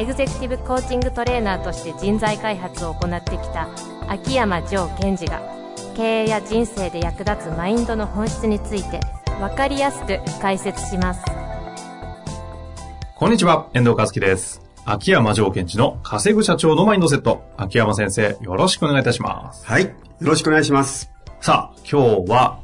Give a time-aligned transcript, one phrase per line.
[0.00, 3.68] エグゼクティブコーチングトレーナーとして人材開発を行ってきた
[4.08, 5.42] 秋山城賢治が
[5.94, 9.00] 経営や人生で役立つマインドの本質について
[9.38, 11.22] 分かりやすく解説します
[13.14, 14.62] こんにちは、遠藤和樹です。
[14.86, 17.42] 秋山条件地の稼ぐ社長のマインドセット。
[17.58, 19.66] 秋山先生、よろしくお願いいたします。
[19.66, 19.82] はい。
[19.84, 21.10] よろしくお願いします。
[21.42, 22.60] さあ、今日は、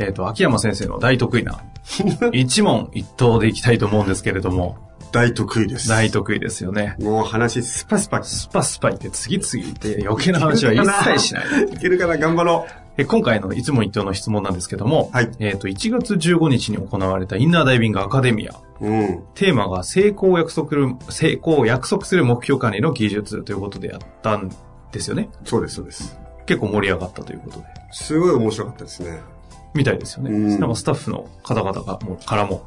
[0.00, 1.62] えっ、と、秋山先生の大得意な、
[2.34, 4.83] 一問一答でいきたいと思うんですけれども、
[5.14, 5.88] 大得意です。
[5.88, 6.96] 大得意ですよね。
[6.98, 8.24] もう話スパスパ。
[8.24, 11.44] スパスパ言って次々言って余計な話は一切しない。
[11.72, 18.60] いけるかな頑張ろえ今回のいつも一答の質問なんですけども、はいえっ、と、1月15日に行われたインナーダイビングアカデミア。
[18.80, 18.86] う。
[18.88, 19.24] うん。
[19.34, 24.50] テーマが成功を約束する、成功を約束する目標管理の技術ということでやったん
[24.90, 25.28] ですよね。
[25.44, 26.18] そうです、そうです。
[26.46, 27.66] 結構盛り上がったということで。
[27.92, 29.20] すごい面白かったですね。
[29.74, 30.30] みたいですよね。
[30.32, 32.66] うんなんかスタッフの方々が、もう、からも、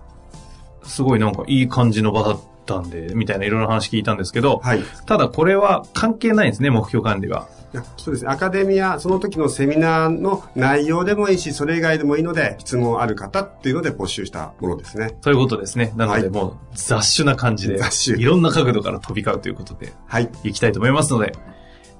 [0.88, 4.80] すごいなんかいい感じの場だったんで、みたいないろいろな話聞いたんですけど、はい。
[4.80, 7.48] いただこれは関係ないんですね、目標管理は。
[7.74, 8.32] やそうですね。
[8.32, 15.18] アカデミア、その時のセミナーの内容でもいいし、それ以外でもいいので、質問ある方っていうので募集したものですね。
[15.22, 15.94] そういうことですね。
[15.98, 20.30] なのではいもう雑種な感じで、雑種いろんな角度から飛び交うということで、はい。
[20.44, 21.34] いきたいと思いますので、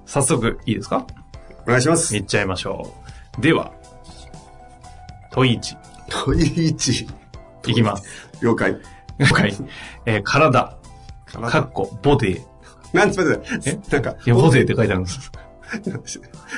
[0.06, 1.06] 早速いいですか？
[1.66, 2.20] お願いしますい。
[2.20, 2.94] っちゃいましょ
[3.38, 3.42] う。
[3.42, 3.74] では、
[5.32, 5.78] 問い1、
[6.26, 7.08] 問い一。
[7.68, 8.27] いきます。
[8.42, 8.72] 了解。
[9.20, 9.56] はい。
[10.06, 10.78] えー体、
[11.26, 12.42] か体っこ、ボディ。
[12.94, 13.80] なんつってえ？
[13.92, 15.32] なんか、いや、ボディって書いてあるんです。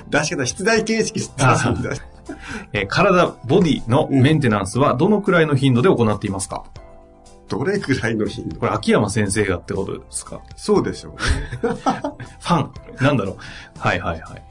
[0.10, 1.36] 出し方、出題形式出す
[1.70, 1.92] んだ
[2.74, 6.66] えー体、ボディのメンテナンスはどのくらいの頻度で行っていますか、
[7.48, 8.60] どれくらいの頻度？
[8.60, 10.42] これ、秋山先生がってことですか？
[10.56, 11.74] そうでしょうね。
[11.74, 12.74] ファン。
[13.02, 13.38] なんだろう。
[13.80, 14.44] はいはいはい。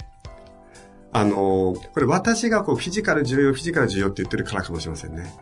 [1.12, 5.32] あのーこれ私がこうフィジカル重要、フィジカル重要って言ってるからかもしれませんね。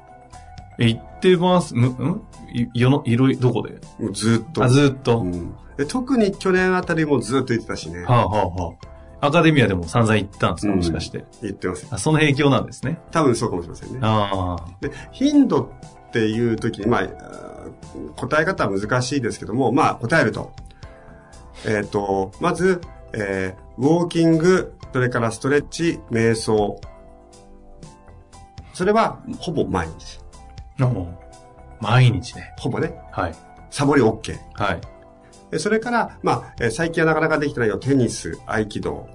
[0.78, 1.74] え、言ってます？
[1.74, 2.22] む、ん？
[2.52, 3.80] い世の、いろい、どこで？
[3.98, 4.64] もうずっと。
[4.64, 5.18] あ、ずっと。
[5.18, 8.02] はうんで特に去年あたりもずっと言ってたしね。
[8.06, 8.72] あ、はあは
[9.20, 11.26] あ、アカデミアでも散々言ったんですか、もしかして。
[11.42, 11.86] 言ってます。
[11.90, 12.98] あ、その影響なんですね。
[13.10, 13.98] 多分そうかもしれませんね。
[14.00, 14.66] ああ。
[14.80, 17.08] で、頻度っていう時に、まあ、
[18.16, 20.52] 答え方は難しいですけども、まあ、答えると。
[21.66, 22.80] えっ、と、まず、
[23.12, 26.80] えーウォーキング、それからストレッチ、瞑想。
[28.72, 30.20] それは、ほぼ毎日。
[30.80, 31.16] うん
[31.80, 32.54] 毎日ね。
[32.58, 32.98] ほぼね。
[33.12, 33.34] はい。
[33.70, 34.38] サボり OK。
[34.54, 34.80] はい。
[35.50, 39.08] でそれから、まあ、えー最近はなかなかできてないよ、テニス、合気道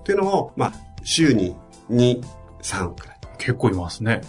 [0.00, 0.72] っていうのを、まあ、
[1.02, 1.54] 週に
[1.90, 2.22] 2、
[2.62, 3.16] 3くらい。
[3.38, 4.22] 結構いますね。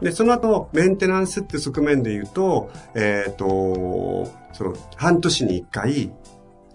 [0.00, 6.12] で、その後、メンテナンスって側面で言うと、えっ、と、その、半年に1回、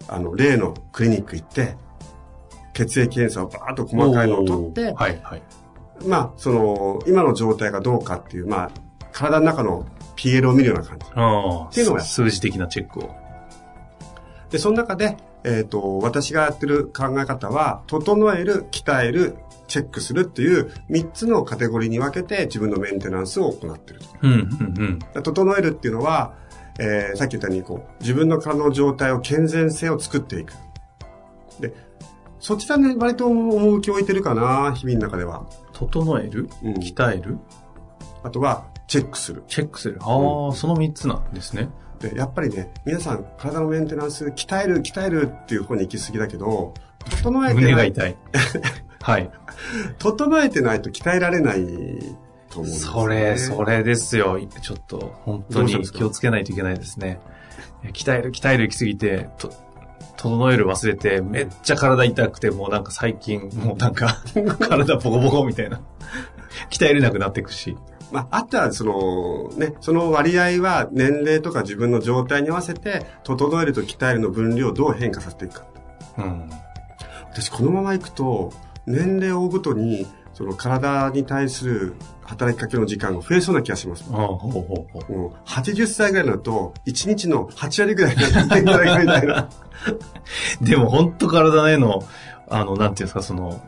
[0.08, 1.76] あの、例のクリニック行って、
[2.74, 5.42] 血液検査をバーッと細かいのを取って、はいはい。
[6.06, 8.70] まあ、その、今の状態がどうかっていう、まあ、
[9.14, 9.86] 体の中の
[10.16, 11.06] PL を見るような感じ。
[11.14, 11.72] ああ。
[11.72, 13.14] ていうのは数字的なチェックを。
[14.50, 19.36] で、その中で、えっ、と、私がやってる考え方は、整える、鍛える、
[19.66, 24.06] チェックするっていう3つのカテゴリーに分けて自分のメンテナンスを行っていると。
[24.20, 25.22] うん、うん、うん。
[25.22, 26.34] 整えるっていうのは、
[26.78, 30.52] えーさっき言ったようにこう、自分の体の状態を健全性を作っていく。
[31.60, 31.72] で、
[32.40, 35.46] そちらに割と趣を置いてるかな、日々の中では。
[35.72, 37.38] 整える、うん鍛える？
[38.22, 39.42] あとは、チェックする。
[39.48, 39.98] チェックする。
[40.02, 41.68] ああ、その3つなんですね。
[41.98, 46.74] で、やっぱりね、皆さん、体のメンテナンス、鍛える、鍛えるっていう方に行き過ぎだけど、
[47.10, 48.16] 整えてない、胸が痛い。
[49.02, 49.30] はい。
[49.98, 51.66] 整えてないと鍛えられない
[52.50, 54.38] と思うんですよね、それ、それですよ。
[54.62, 57.18] ちょっと、本当に気をつけないといけないですね。
[57.82, 59.52] 鍛える、鍛える行き過ぎて、と、
[60.16, 64.22] 整える忘れて、めっちゃ体痛くて、もうなんか最近、もうなんか、
[64.60, 65.80] 体ボコボコみたいな。
[66.70, 67.76] 鍛えれなくなっていくし。
[68.14, 75.66] まあ、あとは、その、ね、その割合は年齢とか自分の状態に合わせて、整えると鍛えるの分量をどう変化させていくか。
[76.18, 76.48] うん。
[77.32, 78.52] 私、このままいくと、
[78.86, 84.04] 年齢を追うごとに、その体に対する働きかけの時間が増えそうな気がします。
[84.12, 84.62] ああ、ほうほう
[84.92, 85.12] ほう。
[85.12, 89.48] もう80歳ぐらいになると、1日の8割ぐらいになっていかみたいな。
[90.62, 92.04] でも本当体への、
[92.48, 93.60] あの、なんていうんですか、その、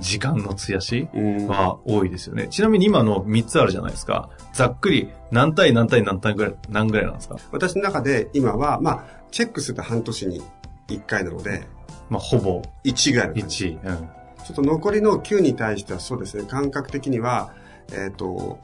[0.00, 2.48] 時間の費やしうんは多いですよね。
[2.48, 4.30] ちなみに今の3つあるじゃないですか。
[4.52, 7.36] ざっくり何対何対何対ぐらい、何ぐらいなんですか？
[7.50, 10.42] 私の中で今は、まあ、チェックすると半年に
[10.88, 11.66] 1回なので、
[12.10, 13.78] まあ、ほぼ1ぐらいの感じ。
[13.82, 13.88] 1。
[13.88, 14.08] うん。
[14.44, 17.52] ちょっと残りの9に対してはそうですね、感覚的には、
[17.92, 18.58] えっ、と、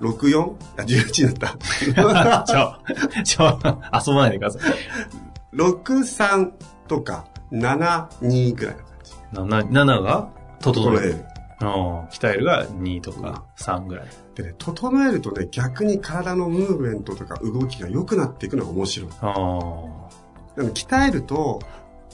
[0.00, 0.54] 64?
[0.76, 1.56] あ、11になっ
[1.94, 2.44] た。
[2.44, 3.58] ちょ、ちょ、
[4.08, 4.62] 遊ばないでください。
[5.54, 6.52] 63
[6.88, 9.12] とか72ぐらいの感じ。
[9.32, 10.28] 7, 7が？
[10.72, 11.24] 整える。
[11.60, 14.08] 鍛えるが2とか3ぐらい。
[14.34, 19.10] でね、整えるとね、逆に体のムーブメントとか動きが良くなっていくのが面白い。
[19.20, 19.32] ああ。
[20.56, 21.60] でも鍛えると、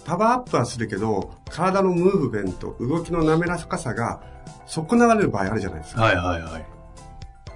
[0.05, 4.21] パワーアップはするけど、体のムーブメント、動きの滑らかさが
[4.67, 6.03] 損なわれる場合あるじゃないですか。
[6.03, 6.67] はいはいはい。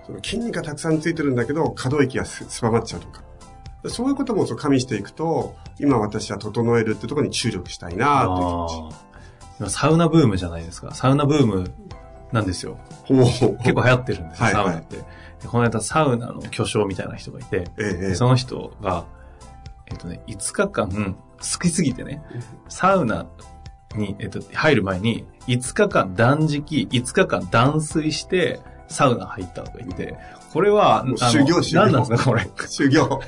[0.06, 3.22] その筋肉がたくさんついてるんだけど、可動域がす狭まっちゃうとか。
[3.88, 9.03] そういうこともそう加味していくと、今私は整えるってところに注力したいなっていう気持ち。
[9.58, 10.94] 今サウナブームじゃないですか。
[10.94, 11.72] サウナブーム
[12.32, 12.78] なんですよ。
[13.08, 14.96] 結構流行ってるんですよ、はいはいサウナって。
[14.96, 15.04] で
[15.48, 19.04] この間サウナの巨匠みたいな人がいて、ええええその人が、
[19.86, 22.22] えっとね、5日間、好きすぎてね、
[22.68, 23.26] サウナ
[23.94, 30.16] に、えっと、入る前に、5日間断食、5日間断水して、サウナ入ったとか言って、
[30.52, 32.48] これは、修行修行何なんですか、これ。
[32.66, 33.20] 修行。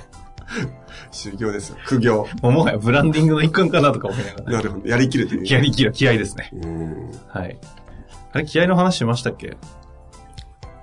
[1.10, 1.76] 修行ですよ。
[1.86, 2.26] 苦行。
[2.42, 4.52] もはやブランディングの一環かなとか思いながら。
[4.52, 4.88] なるほど。
[4.88, 5.44] やりきるという。
[5.44, 6.50] 気合い、気合い、気合いですね。
[6.52, 7.10] うん。
[7.28, 7.58] はい。
[8.32, 9.56] あれ、気合いの話しましたっけ？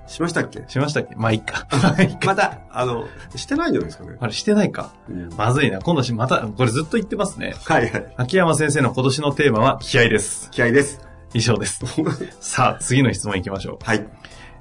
[0.06, 0.64] しましたっけ？
[0.68, 1.14] しましたっけ？
[1.16, 1.66] まあ、いいか。
[1.82, 3.06] まあいいかまた、あの、
[3.36, 4.16] してないんじゃないですかね？
[4.20, 4.92] あれ、してないか。
[5.08, 5.80] うんまずいな。
[5.80, 7.54] 今度し、また、これずっと言ってますね。
[7.64, 8.14] はいはい。
[8.16, 10.50] 秋山先生の今年のテーマは気合です。
[10.50, 11.00] 気合です。
[11.32, 11.80] 以上です。
[12.40, 13.84] さあ、次の質問いきましょう。
[13.84, 14.06] はい。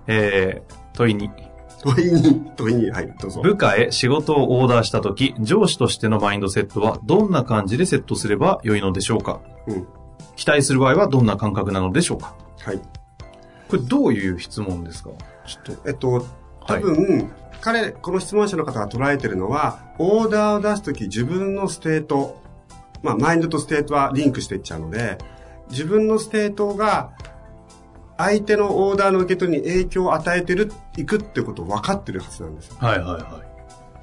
[0.08, 1.30] えー、問いに。
[1.84, 3.42] 問いに、問いに、はい、どうぞ。
[3.42, 9.42] 部下へ仕事をオーダーしたとき、上司としてのマインドセットはどんな感じでセットすれば良いのでしょうか？
[9.68, 9.88] うん。
[10.36, 12.36] 期待する場合はどんな感覚なのでしょうか？
[12.62, 12.78] はい。
[13.68, 15.10] これどういう質問ですか？
[15.46, 15.90] ちょっと。
[15.90, 16.26] えっと、
[16.66, 22.42] 多分、彼、この質問者の方が捉えてるのは、オーダーを出すとき自分のステート、
[23.02, 25.18] まあ、マインドとステートはリンクしていっちゃうので、
[25.70, 27.12] 自分のステートが、
[28.18, 32.78] 相手のオーダーの受け取りに影響を与えてる、いくってことを分かってるはずなんですよ。
[32.80, 33.42] はいはいは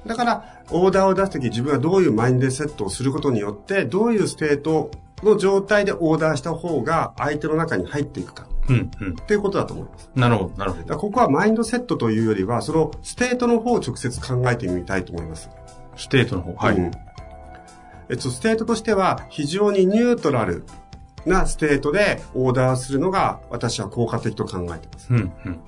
[0.05, 0.07] い。
[0.07, 4.91] だから、オーダーを出すとき自分がどういうマインドセットをすることによって、どういうステート
[5.23, 9.11] の状態でオーダーした方が相手の中に入っていくかうんうん。
[9.11, 10.09] っていうことだと思います。
[10.15, 10.97] なるほど、なるほど。
[10.97, 15.49] ここはマインドセットというよりは、そのステートの方を直接考えてみたいと思います。
[15.95, 16.53] ステートの方。
[16.53, 16.75] はい。
[16.75, 16.91] うん
[18.11, 20.65] えっと、ステートとしては非常にニュートラル
[21.25, 25.07] なステートでオーダーするのが私は効果的と考えています。
[25.11, 25.59] うんうん。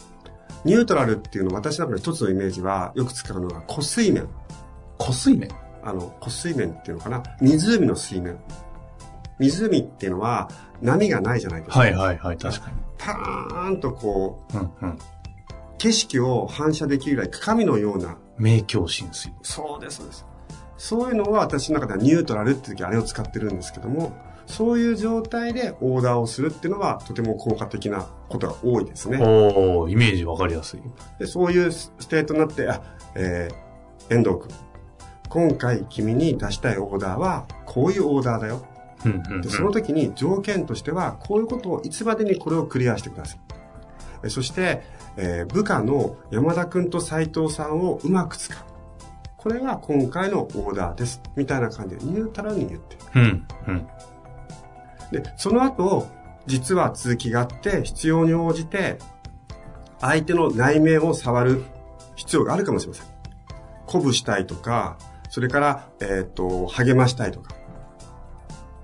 [0.65, 4.27] ニュートラルっていうのは私の中で一つのイメージはよく使うのが湖水面。
[4.97, 5.49] 湖水面？
[5.83, 7.23] あの、湖水面っていうのかな？
[7.41, 8.37] 湖の水面。
[9.39, 10.49] 湖っていうのは
[10.81, 11.79] 波がないじゃないですか。
[11.79, 14.59] はいはいはい、確かパーンとこう、に。
[14.61, 14.97] うんうん。
[15.77, 19.33] 景色を反射できるぐらい鏡のような明鏡浸水。
[19.41, 20.25] そうです、そうです。
[20.77, 29.17] そういうのは私の中ではニュートラルって時あれを使ってるんですけども、そういう状態でオーダーをするっていうのはとても効果的なことが多いですね。
[29.17, 30.81] おー、イメージわかりやすい。
[31.19, 32.81] でそういうステートになって、あ、
[33.15, 34.49] えー、遠藤君、
[35.29, 38.65] 今回君に出したいオーダーはこういうオーダーだよ。
[39.05, 39.41] うんうん、うん。
[39.41, 43.39] でその時に条件としてはこういうことをいつまでにこれをクリアしてください。
[44.25, 44.83] えそして、
[45.17, 48.57] えー部下の山田君と斉藤さんをうまく使う。
[49.37, 51.21] これが今回のオーダーです。
[51.35, 53.87] みたいな感じでニュートラルに言ってうんうん。
[55.13, 55.23] る。
[55.23, 56.07] で、その後、
[56.45, 58.97] 実は続きがあって、必要に応じて、
[60.01, 61.63] 相手の内面を触る
[62.15, 63.07] 必要があるかもしれません。
[63.87, 64.97] 鼓舞したいとか、
[65.29, 67.55] それから、えっ、と、励ましたいとか。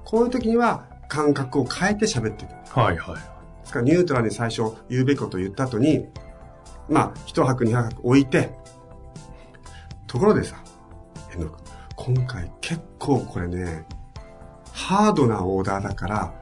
[0.06, 2.80] こういう時には感覚を変えて喋っていく。
[2.80, 3.16] はいはい。
[3.16, 3.22] で
[3.66, 6.08] すからニュートラルに最初言うべきことを言った後に、
[6.88, 8.52] まあ、一泊二泊置いて、
[10.08, 10.56] ところでさ、
[11.32, 13.86] 遠藤君、今回結構これね、
[14.80, 16.34] ハードなオーダーだから、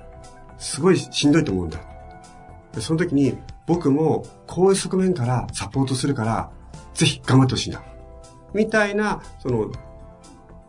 [0.59, 1.79] すごいしんどいと思うんだ。
[2.73, 6.49] でその時に、僕もこういう側面からサポートするから、
[6.93, 7.81] ぜひ頑張ってほしいんだ。
[8.53, 9.71] みたいな、その、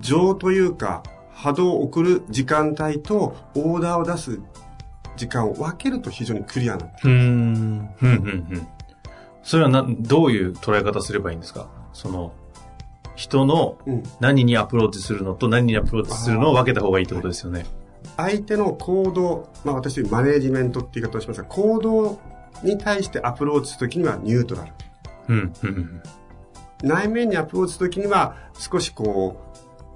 [0.00, 4.40] 情というか、波動を送る時間帯とオーダーを出す
[5.16, 6.88] 時間を分けると非常にクリアな。
[7.04, 7.10] うん。
[7.12, 8.08] うんうんう
[8.56, 8.66] ん。
[9.42, 11.68] それはな、どういう捉え方すればいいんですか？
[11.92, 12.32] その、
[13.18, 14.02] 人のうん。
[14.20, 17.66] 何にアプローチするのと何にアプローチするのを分けた方がいいってことですよね。
[18.16, 22.20] 相手の行動、まあ私マネージメントって言い方をしますが、行動
[22.62, 24.72] に対してアプローチするときにはニュートラル。
[25.28, 26.02] うんうんうん。
[26.88, 29.36] 内面にアプローチするときには少しこ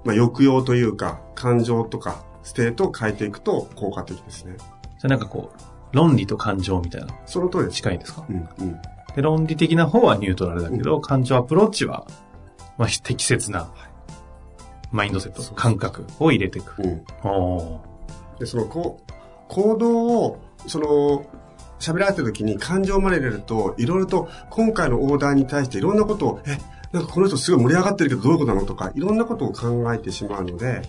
[0.04, 4.56] う、まあ抑揚というか、感情とか、ステートを変えていくと効果的ですね。
[4.58, 4.68] じゃ
[5.04, 7.76] あなんかこう、論理と感情みたいな、その通りです。
[7.76, 8.24] 近いですか？
[8.28, 8.82] うん、うん。
[9.14, 12.04] で、論理的な方はニュートラルだけど、感情アプローチは、
[12.78, 13.70] まあ、適切な
[14.90, 16.82] マインドセット、感覚を入れていく。
[16.82, 17.02] うん。
[18.38, 19.12] で、その、こう、
[19.48, 21.26] 行動を、その、
[21.78, 26.56] 喋られてる時に感情まで入れると、いろいろと今回のオーダーに対していろんなことを、え、
[26.92, 30.82] なんかこの人すごい盛り上がってるけどどういうことなのとか、いろんなことを考えてしまうので、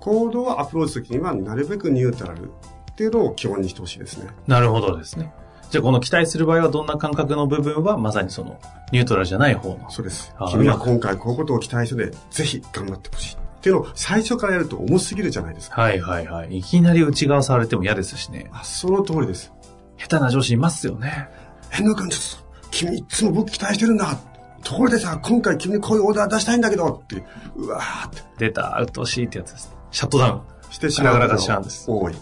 [0.00, 4.28] 行動をアプローチするときにはなるべくニュートラルっていうのを基本にしてほしいですね。
[4.46, 5.32] なるほどですね。
[5.70, 8.60] じゃあこの期待する場合はどんな感覚の部分はまさにその
[8.92, 9.90] ニュートラルじゃない方の。
[9.90, 10.48] そうですあ。
[10.50, 13.36] 君は今回こういうことを期待してで、ぜひ頑張ってほしい。
[13.36, 15.80] っていうのを最初からやると重すぎるじゃないですか。
[15.80, 16.58] はいはいはい。
[16.58, 18.48] いきなり内側触れても嫌ですしね。
[18.52, 19.52] あ、その通りです。
[19.96, 21.28] 下手な上司いますよね。
[21.70, 22.44] 変な感じです。
[22.70, 24.16] 君いつも僕期待してるんだ。
[24.62, 27.24] ところでさ、今回君にこういうオーダー出したいんだけどって、
[27.56, 29.76] うわーって出た、うっとうしいってやつです。
[29.90, 30.40] シャットダウン。
[30.70, 32.14] してしまうガラガラしんです多い。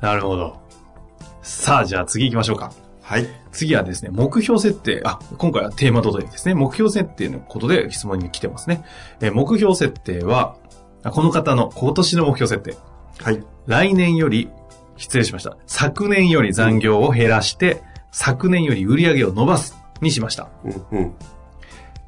[0.00, 0.63] なるほど。
[1.44, 2.72] さあ、じゃあ次行きましょうか。
[3.02, 3.26] はい。
[3.52, 5.02] 次はですね、目標設定。
[5.04, 6.54] あ、今回はテーマ届いですね。
[6.54, 8.82] 目標設定のことで質問に来てますね。
[9.20, 10.56] えー目標設定は、
[11.02, 12.76] あこの方の今年の目標設定。
[13.22, 13.44] はい。
[13.66, 14.48] 来年より、
[14.96, 15.58] 失礼しました。
[15.66, 20.48] 昨年より残業を減らして、昨年より売り上げを伸ばすにしました。
[20.64, 21.14] うんうん。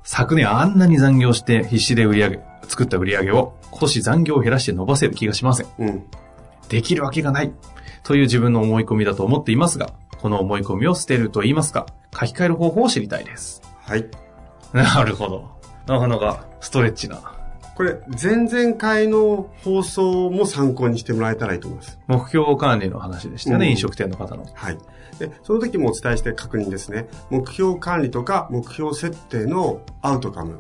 [0.02, 5.66] 昨年あんなに残業して必死で売り上げ、作った売り上げを今年残業を減らして伸ばせる気がしません。
[5.78, 6.04] うん。
[6.68, 7.52] できるわけがない。
[8.02, 13.62] という自分の思い込みだと思っていますが、この思い込みを捨てると言いますか、書き換える方法を知りたいです。
[13.80, 14.06] はい。
[14.72, 15.50] なるほど。
[15.86, 17.20] なかなかストレッチな。
[17.76, 21.98] これ、前々回の放送も参考にしてもらえたらいいと思います。
[22.06, 24.46] 目標管理の話でしたよね、うん飲食店の方の。
[24.54, 24.78] はい。
[25.18, 27.06] で、その時もお伝えして確認ですね。
[27.30, 30.58] 目標管理とか目標設定のアウトカム。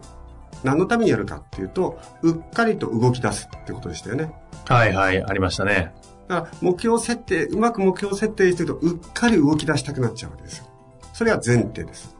[0.66, 4.32] 何のためにやるかっていうと、うっかりと動き出すってことでしたよね。
[4.66, 5.94] はいはい、ありましたね。
[6.26, 10.66] だから、目標設定、うまく目標設定してると、うっかり動き出したくなっちゃうわけですよ。
[11.12, 12.16] それが前提です。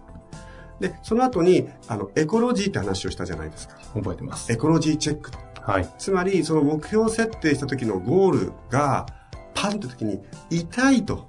[0.79, 3.75] で、その後に、あの、エコロジーって話をしたじゃないですか。
[3.95, 4.53] 覚えてます。
[4.53, 5.33] エコロジーチェック。
[5.61, 5.89] はい。
[5.99, 9.07] つまり、その目標設定した時のゴールが、
[9.55, 11.29] パンって時に、痛いと、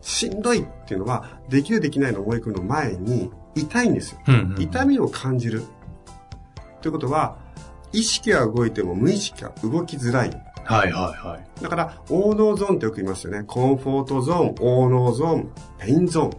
[0.00, 4.20] しんどいっていうのは、できるできないの思い込みの前に、痛いんですよ。
[4.28, 4.62] うん、うん。
[4.62, 5.64] 痛みを感じる。
[6.80, 7.36] ということは、
[7.92, 10.30] 意識が動いても無意識が動きづらい。
[10.64, 11.62] はいはいはい。
[11.62, 13.42] だから、応能ゾーンってよく言いますよね。
[13.44, 16.30] コンフォートゾーン、 Oh no ゾーン、ペインゾーン。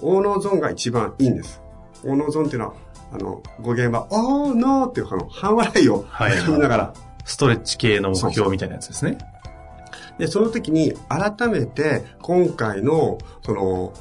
[0.00, 1.60] 応能ゾーンが一番いいんです。
[2.04, 2.74] 応能ゾーンっていうのは、
[3.12, 9.18] あの、語源は、 Oh no っていうあの、半笑いをはいはい含みながら、ストレッチ系の目標みたいなやつですね。
[10.18, 13.92] で、その時に改めて今回の、その、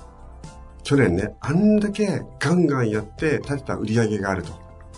[0.88, 4.54] 去年ね、あんだけガンガンやって立てた売り上げがあると。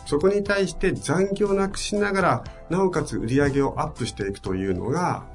[0.06, 5.26] そこに対して残業なくしながら、なおかつ売り上げをアップしていくというのが、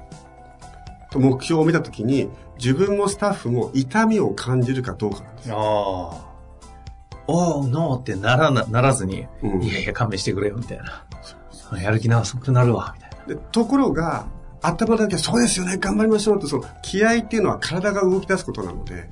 [1.11, 5.51] と目標を見た時に、自分もスタッフも痛みを感じるかどうかなんです。
[5.51, 5.57] ああ。
[7.27, 11.81] おー、ノーってならな、ならずに、うんいやいや勘弁してくれよ、みたいな。
[11.81, 13.25] やる気なくなるわ、みたいな。
[13.25, 14.25] でところが、
[14.61, 19.09] 頭だけそうですよね、頑張りましょうと、その気合っていうのは体が動き出すことなので、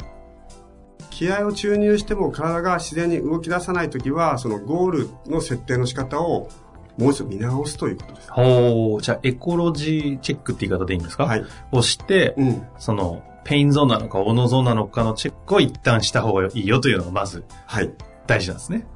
[1.13, 6.49] 気合を注入しても体が自然に動き出さないときは、そのゴールの設定の仕方を
[6.97, 8.31] もう一度見直すということです。
[8.31, 11.25] ほう、じゃあエコロジーチェックって言い方でいいんですか？
[11.25, 11.45] はい。
[11.71, 12.67] をして、うん。
[12.79, 17.91] その、ペインゾーンなのか、 Oh no ゾーンなのかのチェックを一旦した方がいいよというのがまずはい。
[18.25, 18.87] 大事なんですね。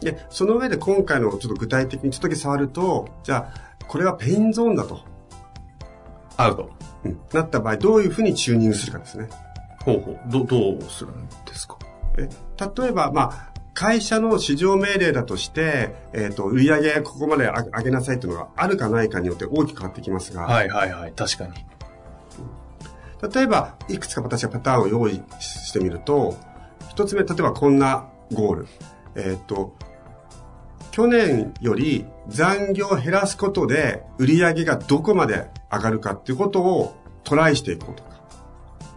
[0.00, 5.00] で、その上で今回のちょっと具体的にちょっとだけ触ると、じゃあ、これはペインゾーンだと、
[6.36, 6.70] アウト。
[7.04, 9.28] うん、なった場合、どういうふうにチューニングするかですね。
[9.84, 10.18] ほうほう。
[10.30, 11.78] ど、どうするんですか？
[12.18, 12.28] え
[12.78, 21.12] 例えば、まあ、会社の市場命令だとして、えっ、と、売上ここまで上げなさいっていうのがあるかないかによって大きく変わってきますが、はいはいはい。
[21.12, 21.52] 確かに。
[23.34, 26.36] 例えば、いくつか私がパターンを用意してみると、
[26.90, 28.66] 一つ目、例えばこんなゴール。
[29.16, 29.74] えっ、と、
[30.92, 38.10] 去年より残業を減らすことで売り上げがどこまで上がるかっていうことをトライしていこうとか。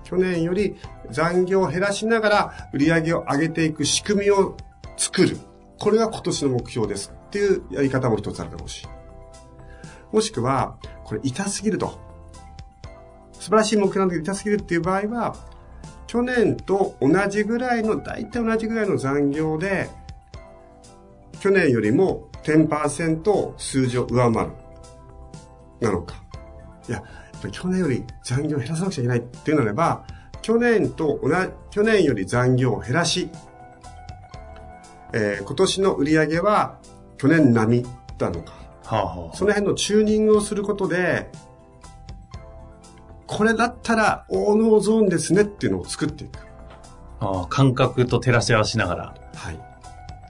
[0.07, 0.77] 去年より
[1.11, 4.55] 残業を減らしながら売り上げを上げていく仕組みを
[4.95, 5.37] 作る。
[5.77, 8.87] これが今年の目標ですっていうやり方も一つあるだろうし。
[10.13, 11.99] もしくは、これ痛すぎると。
[13.33, 15.35] 素晴らしい目標なんだけど痛すぎるっていう場合は、
[16.07, 19.89] 去年と同じぐらいの、大体同じぐらいの残業で、
[21.41, 24.51] 去年よりも10%数字を上回る。
[25.81, 26.15] なのか。
[26.87, 27.03] いや、
[27.51, 30.06] 去年より残業を減らさなくちゃいけないっていうのであれば、
[30.41, 31.36] 去年と同じ、
[31.72, 33.29] 去年より残業を減らし、
[35.13, 36.79] えー今年の売り上げは
[37.17, 37.88] 去年並み
[38.20, 38.53] なのか。
[38.84, 41.29] はあ、はその辺のチューニングをすることで、
[43.25, 46.39] これだったら、応能ゾーンですねっていうのを作っていく。
[47.20, 49.66] あ、ああ感覚と照らし合わしながらはい。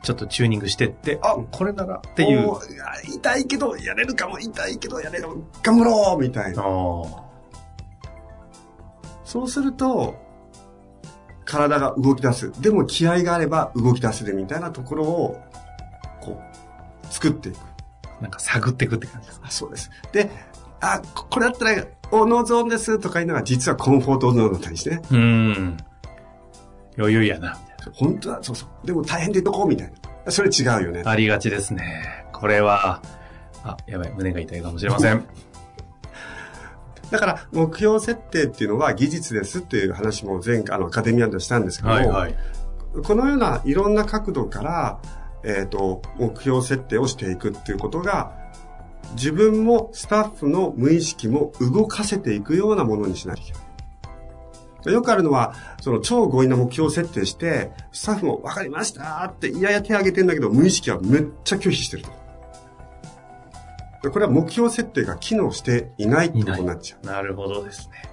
[0.07, 2.39] ちょっとチューニングしてって、あ、これならっていう。
[2.39, 5.27] いや痛いけど、やれるかも、痛いけど、やれる、
[5.61, 6.63] 頑張ろうみたいな。
[9.25, 10.15] そうすると、
[11.43, 12.53] 体が動き出す。
[12.61, 15.41] でも気合があれば動き出せるみたいなところを、
[16.21, 17.57] こう、作っていく。
[18.21, 19.47] なんか探っていくって感じですか？
[19.47, 19.91] あそうです。
[20.13, 20.31] で、
[20.79, 25.01] あ、ここれだったら、おノーゾーンですとか言いながら、実はコンフォートゾーンだったりしてね。
[25.11, 25.77] うん。
[26.97, 27.59] 余裕やな、
[27.93, 28.87] 本当だ、そうそう。
[28.87, 29.93] でも大変でどこみたい
[30.25, 30.31] な。
[30.31, 31.03] それ違うよね。
[31.03, 31.11] な。
[31.11, 32.25] ありがちですね。
[32.33, 33.01] これは、
[33.63, 35.25] あ、やばい、胸が痛いかもしれません。
[37.11, 42.35] だから、目標設定っていうのは技術ですっていう話も前回、あの、アカデミアンでしたんですけども、はいはい。
[43.03, 44.99] このようないろんな角度から、
[45.43, 48.33] えっ、と、目標設定をしていくっていうことが、
[49.13, 53.61] 自分もスタッフの無意識も動かせていくようなものにしなきゃいけない。
[54.85, 62.09] よくあるのは、その超強引な目標設定して、スタッフも分かりましたって、いやいや手挙げてんだけど、無意識はめっちゃ拒否してると。
[64.03, 67.05] でこれは目標設定が機能していないってことになっちゃう。
[67.05, 68.03] なるほどですね。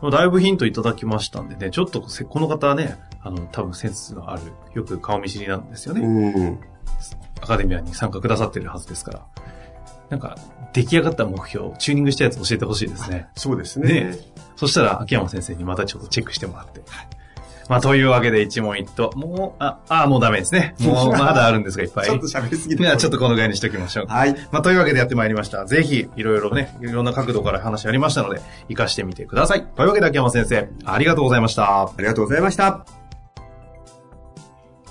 [0.00, 4.42] もうだいぶヒントいただきましたんでね、ちょっとせこの方はね、あの、多分センスのある、
[4.74, 6.00] よく顔見知りなんですよね。
[6.00, 6.60] うん。
[7.42, 9.26] アカデミアに参加くださってるはずですから。
[10.10, 10.36] なんか、
[10.72, 13.28] 出来上がった目標、チューニングしたやつ教えてほしいですね。
[13.34, 14.10] そうですね。
[14.10, 14.18] ね
[14.56, 16.80] そしたら、秋山先生にまたちょっとチェックしてもらって。
[17.68, 19.12] まあ、というわけで一問一答。
[19.14, 20.74] もう、あ、あ、もうダメですね。
[20.82, 22.06] もう、まだあるんですが、いっぱい。
[22.06, 23.18] ちょっと喋りすぎでは、ちょっと。
[23.18, 24.06] とこのぐらいにしておきましょう。
[24.08, 24.34] はい。
[24.50, 25.64] まあ、というわけでやってまいりました。
[25.66, 29.64] ぜひ、いろいろね、いろんな角度から話ありましたので、活かしてみてください。
[29.76, 31.82] というわけで、秋山先生、ありがとうございました。
[31.82, 32.84] ありがとうございました。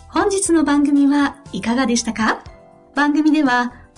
[0.08, 2.44] 本日の番組はいかがでしたか？
[2.96, 3.74] 番組では